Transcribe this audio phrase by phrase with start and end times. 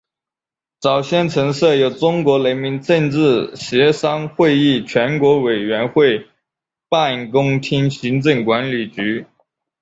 [0.79, 6.27] 早先曾设有中国人民政治协商会议全国委员会
[6.89, 9.27] 办公厅行政管理局。